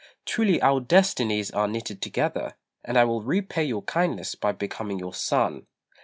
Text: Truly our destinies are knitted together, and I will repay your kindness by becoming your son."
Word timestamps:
Truly 0.25 0.59
our 0.63 0.79
destinies 0.79 1.51
are 1.51 1.67
knitted 1.67 2.01
together, 2.01 2.55
and 2.83 2.97
I 2.97 3.03
will 3.03 3.21
repay 3.21 3.65
your 3.65 3.83
kindness 3.83 4.33
by 4.33 4.51
becoming 4.51 4.97
your 4.97 5.13
son." 5.13 5.67